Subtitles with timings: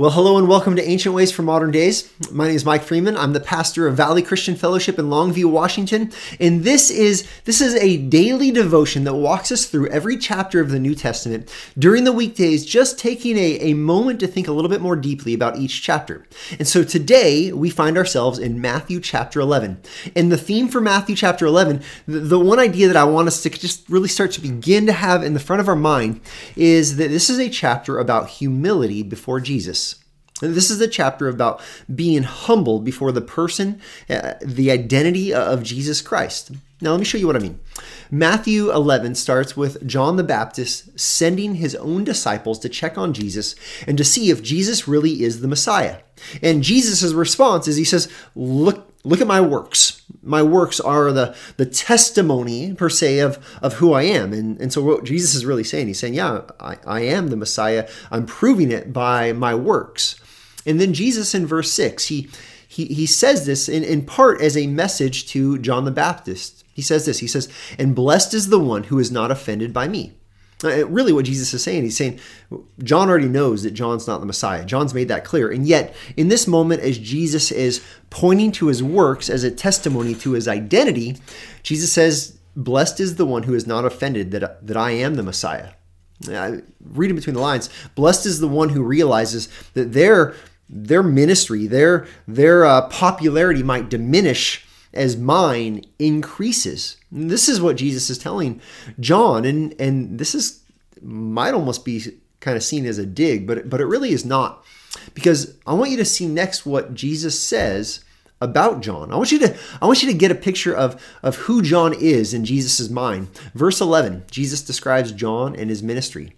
[0.00, 2.10] Well, hello and welcome to Ancient Ways for Modern Days.
[2.32, 3.18] My name is Mike Freeman.
[3.18, 7.74] I'm the pastor of Valley Christian Fellowship in Longview, Washington, and this is this is
[7.74, 12.14] a daily devotion that walks us through every chapter of the New Testament during the
[12.14, 15.82] weekdays, just taking a, a moment to think a little bit more deeply about each
[15.82, 16.26] chapter.
[16.58, 19.82] And so today we find ourselves in Matthew chapter 11.
[20.16, 23.42] And the theme for Matthew chapter 11, the, the one idea that I want us
[23.42, 26.22] to just really start to begin to have in the front of our mind
[26.56, 29.89] is that this is a chapter about humility before Jesus.
[30.40, 31.60] This is a chapter about
[31.94, 36.50] being humble before the person, uh, the identity of Jesus Christ.
[36.82, 37.60] Now, let me show you what I mean.
[38.10, 43.54] Matthew 11 starts with John the Baptist sending his own disciples to check on Jesus
[43.86, 45.98] and to see if Jesus really is the Messiah.
[46.42, 50.02] And Jesus' response is he says, Look, look at my works.
[50.22, 54.32] My works are the, the testimony, per se, of, of who I am.
[54.32, 57.36] And, and so, what Jesus is really saying, he's saying, Yeah, I, I am the
[57.36, 57.88] Messiah.
[58.10, 60.18] I'm proving it by my works.
[60.66, 62.28] And then Jesus in verse 6, he,
[62.68, 66.64] he, he says this in, in part as a message to John the Baptist.
[66.72, 69.88] He says this He says, And blessed is the one who is not offended by
[69.88, 70.14] me.
[70.62, 72.20] Really, what Jesus is saying, he's saying,
[72.82, 74.64] John already knows that John's not the Messiah.
[74.64, 75.50] John's made that clear.
[75.50, 80.14] And yet, in this moment, as Jesus is pointing to his works as a testimony
[80.16, 81.16] to his identity,
[81.62, 85.22] Jesus says, Blessed is the one who is not offended that, that I am the
[85.22, 85.70] Messiah.
[86.28, 90.34] I, reading between the lines, blessed is the one who realizes that their
[90.70, 96.96] their ministry, their their uh, popularity might diminish as mine increases.
[97.10, 98.60] And this is what Jesus is telling
[98.98, 100.62] John, and and this is
[101.02, 102.02] might almost be
[102.40, 104.64] kind of seen as a dig, but but it really is not,
[105.14, 108.04] because I want you to see next what Jesus says
[108.40, 109.12] about John.
[109.12, 111.92] I want you to I want you to get a picture of of who John
[111.92, 113.28] is in Jesus' mind.
[113.54, 116.34] Verse 11, Jesus describes John and his ministry.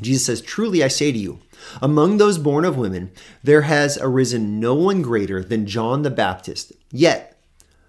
[0.00, 1.40] Jesus says, "Truly I say to you,
[1.80, 3.12] among those born of women,
[3.42, 6.72] there has arisen no one greater than John the Baptist.
[6.90, 7.38] Yet,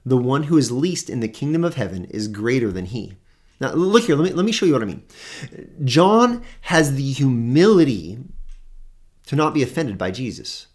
[0.05, 3.13] the one who is least in the kingdom of heaven is greater than he.
[3.59, 5.03] Now, look here, let me, let me show you what I mean.
[5.83, 8.19] John has the humility
[9.27, 10.67] to not be offended by Jesus.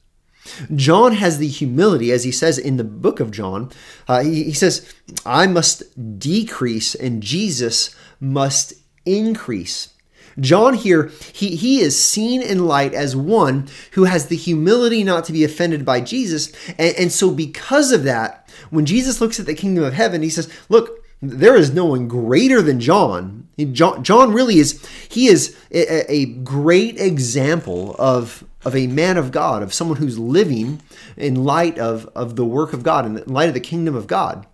[0.74, 3.70] John has the humility, as he says in the book of John,
[4.06, 4.94] uh, he, he says,
[5.26, 8.72] I must decrease and Jesus must
[9.04, 9.92] increase.
[10.41, 15.25] John here, he, he is seen in light as one who has the humility not
[15.25, 16.53] to be offended by Jesus.
[16.78, 20.31] And, and so, because of that, when Jesus looks at the kingdom of heaven, he
[20.31, 23.48] says, Look, there is no one greater than John.
[23.72, 29.32] John, John really is, he is a, a great example of, of a man of
[29.32, 30.81] God, of someone who's living
[31.16, 34.47] in light of, of the work of God, in light of the kingdom of God.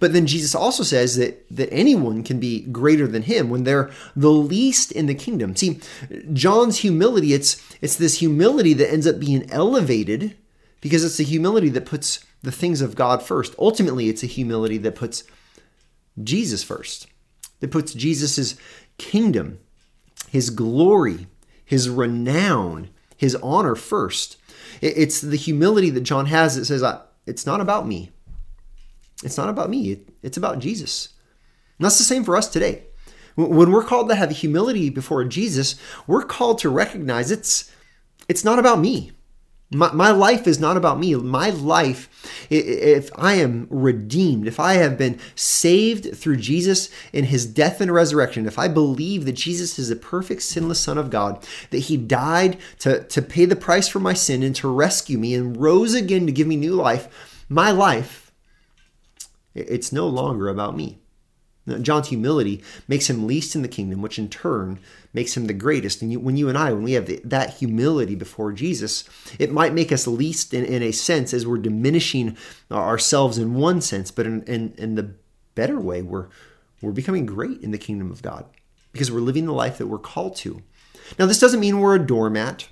[0.00, 3.90] But then Jesus also says that, that anyone can be greater than him when they're
[4.14, 5.56] the least in the kingdom.
[5.56, 5.80] See,
[6.32, 10.36] John's humility, it's, it's this humility that ends up being elevated
[10.80, 13.54] because it's a humility that puts the things of God first.
[13.58, 15.24] Ultimately, it's a humility that puts
[16.22, 17.06] Jesus first,
[17.60, 18.56] that puts Jesus'
[18.98, 19.58] kingdom,
[20.28, 21.26] his glory,
[21.64, 24.36] his renown, his honor first.
[24.80, 26.82] It's the humility that John has that says,
[27.26, 28.10] It's not about me.
[29.22, 31.08] It's not about me, it's about Jesus.
[31.78, 32.84] And that's the same for us today.
[33.34, 37.70] When we're called to have humility before Jesus, we're called to recognize it's
[38.28, 39.12] it's not about me.
[39.74, 41.14] My, my life is not about me.
[41.14, 47.46] My life, if I am redeemed, if I have been saved through Jesus in his
[47.46, 51.46] death and resurrection, if I believe that Jesus is a perfect, sinless Son of God,
[51.70, 55.34] that he died to, to pay the price for my sin and to rescue me
[55.34, 57.08] and rose again to give me new life,
[57.48, 58.21] my life
[59.54, 61.02] it's no longer about me.
[61.80, 64.80] John's humility makes him least in the kingdom, which in turn
[65.14, 66.02] makes him the greatest.
[66.02, 69.04] And you, when you and I, when we have the, that humility before Jesus,
[69.38, 72.36] it might make us least in, in, a sense as we're diminishing
[72.70, 75.14] ourselves in one sense, but in, in, in the
[75.54, 76.26] better way, we're,
[76.80, 78.44] we're becoming great in the kingdom of God
[78.90, 80.62] because we're living the life that we're called to.
[81.18, 82.68] Now, this doesn't mean we're a doormat.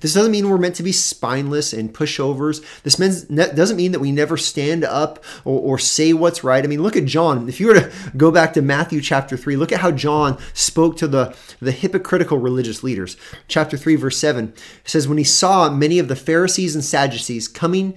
[0.00, 2.64] This doesn't mean we're meant to be spineless and pushovers.
[2.82, 6.64] This doesn't mean that we never stand up or, or, say what's right.
[6.64, 7.48] I mean, look at John.
[7.48, 10.96] If you were to go back to Matthew chapter 3, look at how John spoke
[10.98, 13.16] to the, the hypocritical religious leaders.
[13.48, 14.52] Chapter 3, verse 7
[14.84, 17.94] says, When he saw many of the Pharisees and Sadducees coming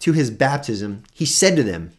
[0.00, 1.92] to his baptism, he said to them,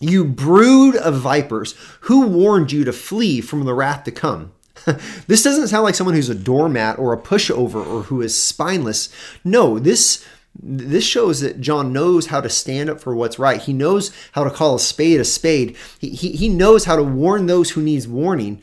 [0.00, 4.52] You brood of vipers, who warned you to flee from the wrath to come?
[5.26, 9.08] this doesn't sound like someone who's a doormat or a pushover or who is spineless.
[9.44, 10.24] No, this
[10.60, 13.60] this shows that John knows how to stand up for what's right.
[13.60, 15.76] He knows how to call a spade a spade.
[16.00, 18.60] He, he, he knows how to warn those who needs warning.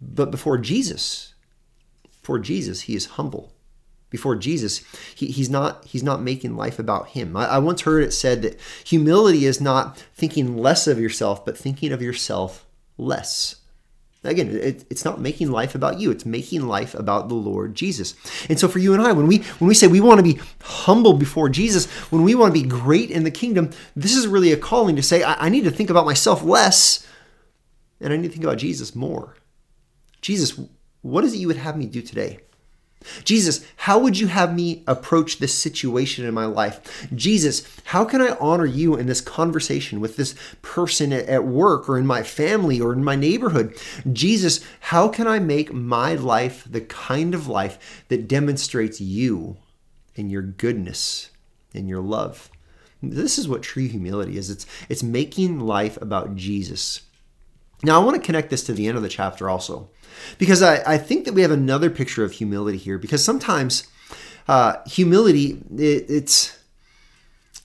[0.00, 1.32] But before Jesus,
[2.20, 3.52] before Jesus, he is humble.
[4.10, 4.82] before Jesus,
[5.14, 7.36] he, he's not he's not making life about him.
[7.36, 11.58] I, I once heard it said that humility is not thinking less of yourself, but
[11.58, 12.66] thinking of yourself
[12.96, 13.56] less.
[14.24, 16.10] Again, it, it's not making life about you.
[16.10, 18.14] It's making life about the Lord Jesus.
[18.48, 20.40] And so for you and I, when we when we say we want to be
[20.60, 24.52] humble before Jesus, when we want to be great in the kingdom, this is really
[24.52, 27.06] a calling to say, I, I need to think about myself less
[28.00, 29.36] and I need to think about Jesus more.
[30.20, 30.60] Jesus,
[31.02, 32.40] what is it you would have me do today?
[33.24, 37.08] Jesus, how would you have me approach this situation in my life?
[37.14, 41.96] Jesus, how can I honor you in this conversation with this person at work or
[41.98, 43.76] in my family or in my neighborhood?
[44.12, 49.56] Jesus, how can I make my life the kind of life that demonstrates you
[50.16, 51.30] and your goodness
[51.74, 52.50] and your love?
[53.02, 54.50] This is what true humility is.
[54.50, 57.02] It's it's making life about Jesus.
[57.82, 59.88] Now I want to connect this to the end of the chapter also.
[60.38, 62.98] Because I, I think that we have another picture of humility here.
[62.98, 63.88] Because sometimes
[64.48, 66.58] uh, humility, it, it's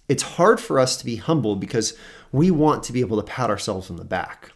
[0.10, 1.98] it's hard for us to be humble because
[2.32, 4.52] we want to be able to pat ourselves on the back.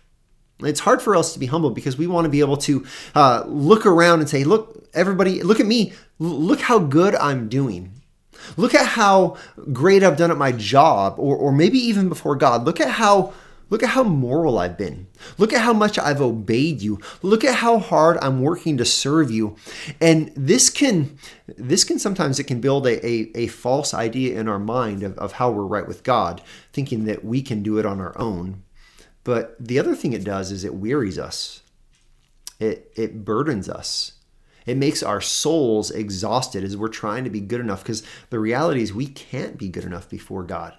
[0.59, 3.43] It's hard for us to be humble because we want to be able to uh,
[3.47, 5.93] look around and say, "Look, everybody, look at me!
[6.19, 7.93] Look how good I'm doing."
[8.55, 9.37] Look at how
[9.73, 12.65] great I've done at my job, or, or maybe even before God.
[12.65, 13.33] Look at how
[13.69, 15.07] Look at how moral I've been.
[15.37, 16.99] Look at how much I've obeyed you.
[17.21, 19.55] Look at how hard I'm working to serve you.
[19.99, 21.17] And this can
[21.57, 25.17] this can sometimes it can build a, a, a false idea in our mind of,
[25.17, 26.41] of how we're right with God,
[26.71, 28.63] thinking that we can do it on our own.
[29.23, 31.61] But the other thing it does is it wearies us.
[32.59, 34.13] It it burdens us.
[34.65, 38.81] It makes our souls exhausted as we're trying to be good enough because the reality
[38.81, 40.73] is we can't be good enough before God.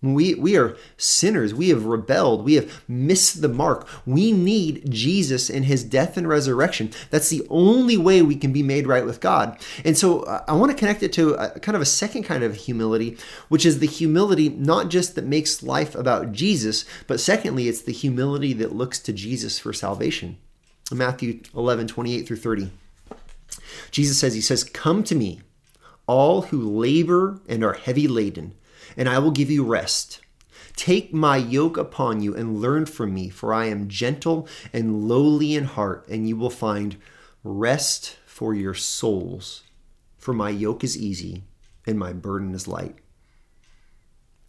[0.00, 1.52] We, we are sinners.
[1.52, 2.44] We have rebelled.
[2.44, 3.88] We have missed the mark.
[4.06, 6.92] We need Jesus and his death and resurrection.
[7.10, 9.58] That's the only way we can be made right with God.
[9.84, 12.44] And so uh, I want to connect it to a, kind of a second kind
[12.44, 13.18] of humility,
[13.48, 17.92] which is the humility not just that makes life about Jesus, but secondly, it's the
[17.92, 20.38] humility that looks to Jesus for salvation.
[20.92, 22.70] Matthew 11, 28 through 30.
[23.90, 25.40] Jesus says, He says, Come to me,
[26.06, 28.54] all who labor and are heavy laden
[28.96, 30.20] and I will give you rest.
[30.76, 35.54] Take my yoke upon you and learn from me, for I am gentle and lowly
[35.54, 36.96] in heart, and you will find
[37.42, 39.64] rest for your souls.
[40.16, 41.42] For my yoke is easy
[41.86, 42.96] and my burden is light.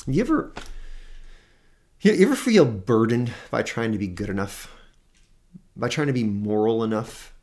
[0.05, 0.53] You ever
[2.01, 4.75] you ever feel burdened by trying to be good enough?
[5.75, 7.33] By trying to be moral enough?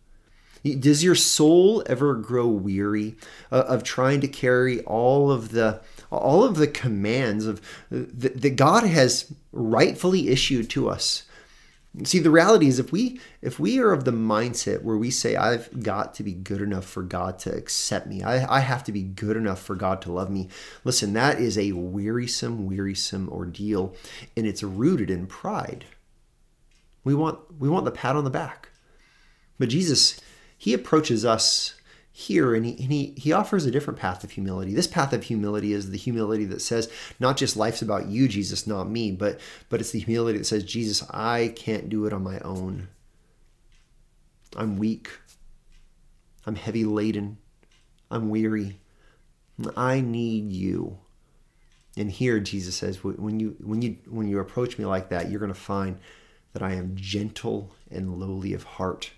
[0.63, 3.17] Does your soul ever grow weary
[3.53, 5.81] uh, of trying to carry all of the
[6.11, 7.61] all of the commands of
[7.93, 11.25] uh, that God has rightfully issued to us.
[12.05, 15.35] See, the reality is if we if we are of the mindset where we say,
[15.35, 18.93] I've got to be good enough for God to accept me, I, I have to
[18.93, 20.49] be good enough for God to love me,
[20.85, 23.95] listen, that is a wearisome, wearisome ordeal,
[24.37, 25.87] and it's rooted in pride.
[27.03, 28.69] We want we want the pat on the back.
[29.59, 30.21] But Jesus,
[30.57, 31.75] he approaches us
[32.19, 34.73] here and he, and he he offers a different path of humility.
[34.73, 38.67] This path of humility is the humility that says not just life's about you jesus
[38.67, 39.39] not me but
[39.69, 42.89] but it's the humility that says jesus i can't do it on my own.
[44.57, 45.11] I'm weak.
[46.47, 47.37] I'm heavy laden.
[48.11, 48.81] I'm weary.
[49.77, 50.99] I need you.
[51.99, 55.41] And here jesus says when you when you when you approach me like that you're
[55.41, 55.99] going to find
[56.53, 59.13] that i am gentle and lowly of heart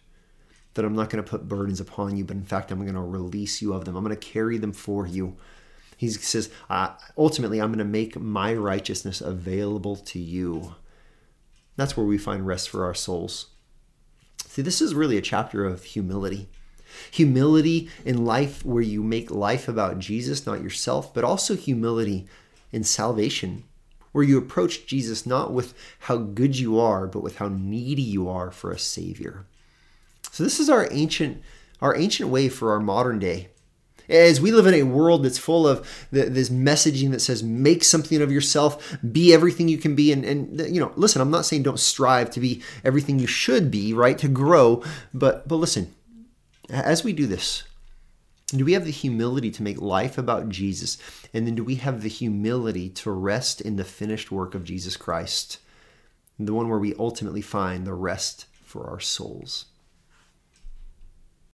[0.79, 3.01] that I'm not going to put burdens upon you, but in fact, I'm going to
[3.01, 3.97] release you of them.
[3.97, 5.37] I'm going to carry them for you.
[5.97, 10.77] He says, uh, ultimately, I'm going to make my righteousness available to you.
[11.75, 13.47] That's where we find rest for our souls.
[14.47, 16.49] See, this is really a chapter of humility.
[17.11, 22.29] Humility in life where you make life about Jesus, not yourself, but also humility
[22.71, 23.65] in salvation,
[24.13, 28.29] where you approach Jesus not with how good you are, but with how needy you
[28.29, 29.47] are for a Savior.
[30.39, 31.43] So this is our ancient
[31.81, 33.49] our ancient way for our modern day.
[34.09, 38.23] As we live in a world that's full of this messaging that says, make something
[38.23, 40.13] of yourself, be everything you can be.
[40.13, 43.69] And, and, you know, listen, I'm not saying don't strive to be everything you should
[43.69, 44.17] be, right?
[44.19, 44.85] To grow.
[45.13, 45.93] But, but listen,
[46.71, 47.65] as we do this,
[48.47, 50.99] do we have the humility to make life about Jesus?
[51.35, 54.97] And then do we have the humility to rest in the finished work of Jesus
[54.97, 55.59] Christ?
[56.39, 59.65] The one where we ultimately find the rest for our souls.